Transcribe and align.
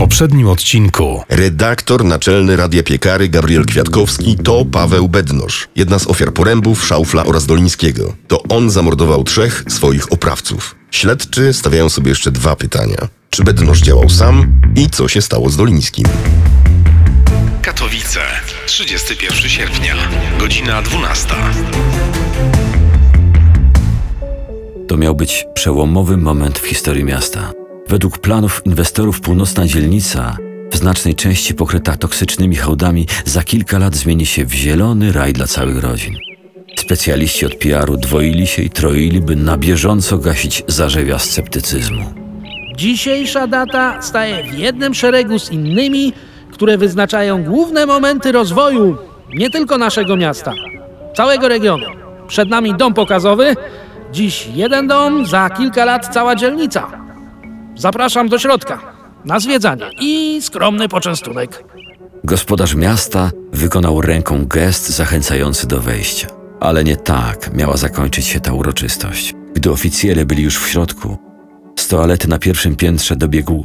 poprzednim 0.00 0.48
odcinku. 0.48 1.24
Redaktor 1.28 2.04
naczelny 2.04 2.56
Radia 2.56 2.82
Piekary 2.82 3.28
Gabriel 3.28 3.66
Kwiatkowski 3.66 4.36
to 4.44 4.64
Paweł 4.64 5.08
Bednosz, 5.08 5.68
jedna 5.76 5.98
z 5.98 6.06
ofiar 6.06 6.32
porębów 6.32 6.86
Szaufla 6.86 7.24
oraz 7.24 7.46
Dolińskiego. 7.46 8.14
To 8.28 8.42
on 8.42 8.70
zamordował 8.70 9.24
trzech 9.24 9.64
swoich 9.68 10.12
oprawców. 10.12 10.76
Śledczy 10.90 11.52
stawiają 11.52 11.88
sobie 11.88 12.08
jeszcze 12.08 12.32
dwa 12.32 12.56
pytania. 12.56 13.08
Czy 13.30 13.44
Bednosz 13.44 13.80
działał 13.80 14.08
sam 14.08 14.60
i 14.76 14.90
co 14.90 15.08
się 15.08 15.22
stało 15.22 15.50
z 15.50 15.56
Dolińskim? 15.56 16.06
Katowice, 17.62 18.20
31 18.66 19.50
sierpnia, 19.50 19.94
godzina 20.38 20.82
12. 20.82 21.34
To 24.88 24.96
miał 24.96 25.14
być 25.14 25.46
przełomowy 25.54 26.16
moment 26.16 26.58
w 26.58 26.66
historii 26.66 27.04
miasta. 27.04 27.52
Według 27.90 28.18
planów 28.18 28.62
inwestorów 28.64 29.20
północna 29.20 29.66
dzielnica, 29.66 30.36
w 30.70 30.76
znacznej 30.76 31.14
części 31.14 31.54
pokryta 31.54 31.96
toksycznymi 31.96 32.56
hałdami, 32.56 33.06
za 33.24 33.42
kilka 33.42 33.78
lat 33.78 33.96
zmieni 33.96 34.26
się 34.26 34.44
w 34.44 34.52
zielony 34.52 35.12
raj 35.12 35.32
dla 35.32 35.46
całych 35.46 35.78
rodzin. 35.78 36.16
Specjaliści 36.78 37.46
od 37.46 37.54
PR-u 37.54 37.96
dwoili 37.96 38.46
się 38.46 38.62
i 38.62 38.70
troili, 38.70 39.20
by 39.20 39.36
na 39.36 39.56
bieżąco 39.56 40.18
gasić 40.18 40.62
zarzewia 40.66 41.18
sceptycyzmu. 41.18 42.04
Dzisiejsza 42.76 43.46
data 43.46 44.02
staje 44.02 44.52
w 44.52 44.58
jednym 44.58 44.94
szeregu 44.94 45.38
z 45.38 45.50
innymi, 45.50 46.12
które 46.52 46.78
wyznaczają 46.78 47.44
główne 47.44 47.86
momenty 47.86 48.32
rozwoju 48.32 48.96
nie 49.34 49.50
tylko 49.50 49.78
naszego 49.78 50.16
miasta, 50.16 50.52
całego 51.16 51.48
regionu. 51.48 51.86
Przed 52.28 52.48
nami 52.48 52.74
dom 52.74 52.94
pokazowy, 52.94 53.56
dziś 54.12 54.48
jeden 54.54 54.88
dom, 54.88 55.26
za 55.26 55.50
kilka 55.50 55.84
lat 55.84 56.14
cała 56.14 56.34
dzielnica. 56.36 56.99
Zapraszam 57.76 58.28
do 58.28 58.38
środka 58.38 58.80
na 59.24 59.40
zwiedzanie 59.40 59.90
i 60.00 60.42
skromny 60.42 60.88
poczęstunek. 60.88 61.64
Gospodarz 62.24 62.74
miasta 62.74 63.30
wykonał 63.52 64.00
ręką 64.00 64.46
gest 64.46 64.88
zachęcający 64.88 65.66
do 65.66 65.80
wejścia. 65.80 66.26
Ale 66.60 66.84
nie 66.84 66.96
tak 66.96 67.54
miała 67.54 67.76
zakończyć 67.76 68.26
się 68.26 68.40
ta 68.40 68.52
uroczystość. 68.52 69.34
Gdy 69.54 69.70
oficjele 69.70 70.26
byli 70.26 70.42
już 70.42 70.58
w 70.58 70.68
środku, 70.68 71.18
z 71.78 71.88
toalety 71.88 72.28
na 72.28 72.38
pierwszym 72.38 72.76
piętrze 72.76 73.16
dobiegł 73.16 73.64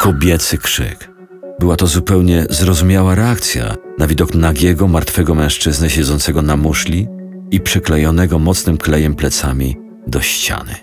kobiecy 0.00 0.58
krzyk. 0.58 1.10
Była 1.58 1.76
to 1.76 1.86
zupełnie 1.86 2.46
zrozumiała 2.50 3.14
reakcja 3.14 3.74
na 3.98 4.06
widok 4.06 4.34
nagiego, 4.34 4.88
martwego 4.88 5.34
mężczyzny 5.34 5.90
siedzącego 5.90 6.42
na 6.42 6.56
muszli 6.56 7.08
i 7.50 7.60
przyklejonego 7.60 8.38
mocnym 8.38 8.78
klejem 8.78 9.14
plecami 9.14 9.76
do 10.06 10.20
ściany. 10.20 10.74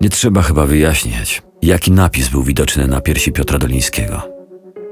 Nie 0.00 0.08
trzeba 0.08 0.42
chyba 0.42 0.66
wyjaśniać, 0.66 1.42
jaki 1.62 1.92
napis 1.92 2.28
był 2.28 2.42
widoczny 2.42 2.86
na 2.86 3.00
piersi 3.00 3.32
Piotra 3.32 3.58
Dolińskiego. 3.58 4.22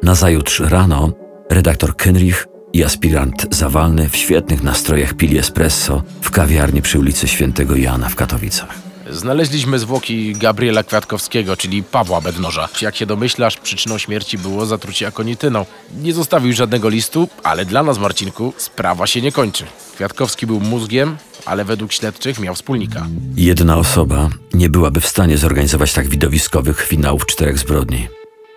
Nazajutrz 0.03 0.61
rano 0.61 1.13
redaktor 1.51 1.97
Kenrich 1.97 2.47
i 2.73 2.85
aspirant 2.85 3.47
Zawalny 3.51 4.09
w 4.09 4.17
świetnych 4.17 4.63
nastrojach 4.63 5.15
pili 5.15 5.39
espresso 5.39 6.03
w 6.21 6.31
kawiarni 6.31 6.83
przy 6.83 6.99
ulicy 6.99 7.29
Świętego 7.29 7.77
Jana 7.77 8.09
w 8.09 8.15
Katowicach. 8.15 8.75
Znaleźliśmy 9.11 9.79
zwłoki 9.79 10.33
Gabriela 10.33 10.83
Kwiatkowskiego, 10.83 11.57
czyli 11.57 11.83
Pawła 11.83 12.21
Bednoża. 12.21 12.69
Jak 12.83 12.97
się 12.97 13.07
domyślasz, 13.07 13.57
przyczyną 13.57 13.99
śmierci 13.99 14.39
było 14.39 14.67
zatrucie 14.67 15.07
akonityną. 15.07 15.67
Nie 16.03 16.13
zostawił 16.13 16.53
żadnego 16.53 16.89
listu, 16.89 17.29
ale 17.43 17.65
dla 17.65 17.83
nas, 17.83 17.99
Marcinku, 17.99 18.53
sprawa 18.57 19.07
się 19.07 19.23
nie 19.23 19.33
kończy. 19.33 19.65
Kwiatkowski 19.97 20.47
był 20.47 20.61
mózgiem, 20.61 21.17
ale 21.45 21.65
według 21.65 21.93
śledczych 21.93 22.39
miał 22.39 22.55
wspólnika. 22.55 23.07
Jedna 23.37 23.77
osoba 23.77 24.29
nie 24.55 24.71
byłaby 24.71 25.01
w 25.01 25.07
stanie 25.07 25.39
zorganizować 25.39 25.93
tak 25.93 26.09
widowiskowych 26.09 26.83
finałów 26.83 27.27
czterech 27.27 27.59
zbrodni. 27.59 28.09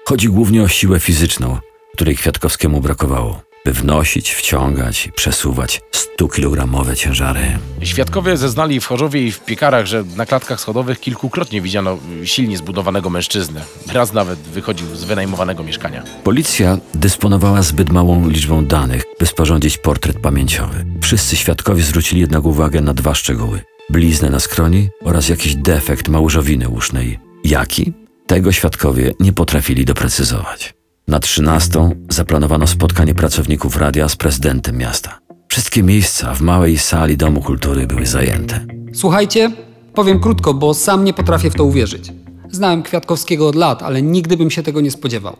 Chodzi 0.05 0.27
głównie 0.27 0.63
o 0.63 0.67
siłę 0.67 0.99
fizyczną, 0.99 1.57
której 1.93 2.15
Kwiatkowskiemu 2.15 2.81
brakowało, 2.81 3.41
by 3.65 3.73
wnosić, 3.73 4.31
wciągać 4.31 5.07
i 5.07 5.11
przesuwać 5.11 5.81
100-kilogramowe 6.19 6.95
ciężary. 6.95 7.39
Świadkowie 7.83 8.37
zeznali 8.37 8.80
w 8.80 8.86
Chorzowie 8.86 9.21
i 9.27 9.31
w 9.31 9.39
Piekarach, 9.39 9.86
że 9.86 10.03
na 10.15 10.25
klatkach 10.25 10.59
schodowych 10.59 10.99
kilkukrotnie 10.99 11.61
widziano 11.61 11.97
silnie 12.23 12.58
zbudowanego 12.58 13.09
mężczyznę. 13.09 13.61
Raz 13.93 14.14
nawet 14.14 14.39
wychodził 14.39 14.95
z 14.95 15.03
wynajmowanego 15.03 15.64
mieszkania. 15.64 16.03
Policja 16.23 16.77
dysponowała 16.93 17.61
zbyt 17.61 17.92
małą 17.92 18.30
liczbą 18.30 18.65
danych, 18.65 19.03
by 19.20 19.25
sporządzić 19.25 19.77
portret 19.77 20.20
pamięciowy. 20.20 20.86
Wszyscy 21.02 21.36
świadkowie 21.37 21.83
zwrócili 21.83 22.21
jednak 22.21 22.45
uwagę 22.45 22.81
na 22.81 22.93
dwa 22.93 23.15
szczegóły. 23.15 23.61
Bliznę 23.89 24.30
na 24.30 24.39
skroni 24.39 24.89
oraz 25.03 25.30
jakiś 25.30 25.55
defekt 25.55 26.08
małżowiny 26.08 26.70
usznej. 26.70 27.20
Jaki? 27.43 27.93
Tego 28.27 28.52
świadkowie 28.52 29.14
nie 29.20 29.33
potrafili 29.33 29.86
doprecyzować. 29.86 30.78
Na 31.09 31.20
13 31.20 31.89
zaplanowano 32.09 32.67
spotkanie 32.67 33.15
pracowników 33.15 33.77
radia 33.77 34.09
z 34.09 34.15
prezydentem 34.15 34.77
miasta. 34.77 35.20
Wszystkie 35.47 35.83
miejsca 35.83 36.33
w 36.33 36.42
małej 36.42 36.77
sali 36.77 37.17
Domu 37.17 37.42
Kultury 37.42 37.87
były 37.87 38.05
zajęte. 38.05 38.65
Słuchajcie, 38.93 39.52
powiem 39.93 40.20
krótko, 40.20 40.53
bo 40.53 40.73
sam 40.73 41.03
nie 41.03 41.14
potrafię 41.14 41.52
w 41.52 41.55
to 41.55 41.64
uwierzyć. 41.64 42.14
Znałem 42.52 42.83
Kwiatkowskiego 42.83 43.47
od 43.47 43.55
lat, 43.55 43.83
ale 43.83 44.02
nigdy 44.02 44.37
bym 44.37 44.52
się 44.52 44.64
tego 44.64 44.81
nie 44.81 44.92
spodziewał. 44.92 45.37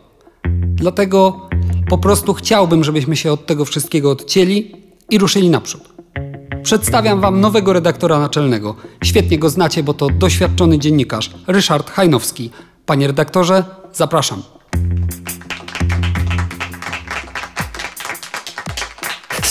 Dlatego 0.74 1.48
po 1.88 1.98
prostu 1.98 2.34
chciałbym, 2.34 2.84
żebyśmy 2.84 3.16
się 3.16 3.32
od 3.32 3.46
tego 3.46 3.64
wszystkiego 3.64 4.10
odcięli 4.10 4.72
i 5.10 5.18
ruszyli 5.18 5.50
naprzód. 5.50 5.94
Przedstawiam 6.62 7.20
Wam 7.20 7.40
nowego 7.40 7.72
redaktora 7.72 8.18
naczelnego. 8.18 8.76
Świetnie 9.04 9.38
go 9.38 9.50
znacie, 9.50 9.82
bo 9.82 9.94
to 9.94 10.08
doświadczony 10.08 10.78
dziennikarz 10.78 11.30
Ryszard 11.46 11.90
Hajnowski. 11.90 12.50
Panie 12.86 13.06
redaktorze, 13.06 13.64
zapraszam. 13.92 14.42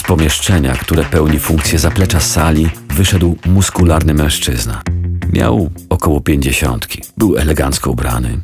Pomieszczenia, 0.09 0.73
które 0.73 1.03
pełni 1.03 1.39
funkcję 1.39 1.79
zaplecza 1.79 2.19
sali, 2.19 2.69
wyszedł 2.89 3.37
muskularny 3.45 4.13
mężczyzna. 4.13 4.81
Miał 5.33 5.69
około 5.89 6.21
pięćdziesiątki. 6.21 7.01
Był 7.17 7.37
elegancko 7.37 7.91
ubrany. 7.91 8.37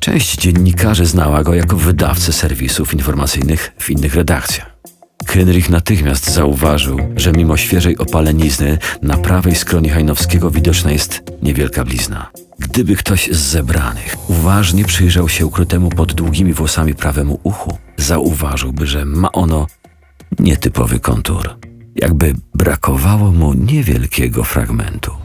Część 0.00 0.36
dziennikarzy 0.36 1.06
znała 1.06 1.42
go 1.42 1.54
jako 1.54 1.76
wydawcę 1.76 2.32
serwisów 2.32 2.94
informacyjnych 2.94 3.72
w 3.78 3.90
innych 3.90 4.14
redakcjach. 4.14 4.70
Kenrich 5.26 5.70
natychmiast 5.70 6.30
zauważył, 6.30 6.98
że 7.16 7.32
mimo 7.32 7.56
świeżej 7.56 7.98
opalenizny 7.98 8.78
na 9.02 9.16
prawej 9.16 9.54
skronie 9.54 9.90
Hajnowskiego 9.90 10.50
widoczna 10.50 10.92
jest 10.92 11.22
niewielka 11.42 11.84
blizna. 11.84 12.30
Gdyby 12.58 12.96
ktoś 12.96 13.28
z 13.32 13.38
zebranych 13.38 14.16
uważnie 14.28 14.84
przyjrzał 14.84 15.28
się 15.28 15.46
ukrytemu 15.46 15.90
pod 15.90 16.12
długimi 16.12 16.52
włosami 16.52 16.94
prawemu 16.94 17.40
uchu, 17.42 17.78
zauważyłby, 17.96 18.86
że 18.86 19.04
ma 19.04 19.32
ono 19.32 19.66
nietypowy 20.38 21.00
kontur. 21.00 21.56
Jakby 21.94 22.34
brakowało 22.54 23.30
mu 23.32 23.54
niewielkiego 23.54 24.44
fragmentu. 24.44 25.23